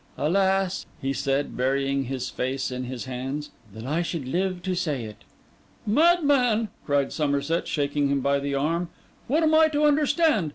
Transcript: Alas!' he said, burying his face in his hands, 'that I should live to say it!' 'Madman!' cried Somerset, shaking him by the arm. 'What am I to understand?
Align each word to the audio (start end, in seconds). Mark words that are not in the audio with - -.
Alas!' 0.17 0.87
he 0.99 1.13
said, 1.13 1.55
burying 1.55 2.05
his 2.05 2.31
face 2.31 2.71
in 2.71 2.85
his 2.85 3.05
hands, 3.05 3.51
'that 3.71 3.85
I 3.85 4.01
should 4.01 4.27
live 4.27 4.63
to 4.63 4.73
say 4.73 5.03
it!' 5.03 5.23
'Madman!' 5.85 6.69
cried 6.87 7.13
Somerset, 7.13 7.67
shaking 7.67 8.07
him 8.07 8.19
by 8.19 8.39
the 8.39 8.55
arm. 8.55 8.89
'What 9.27 9.43
am 9.43 9.53
I 9.53 9.67
to 9.67 9.85
understand? 9.85 10.49